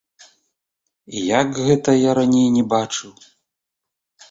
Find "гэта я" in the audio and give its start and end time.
1.67-2.11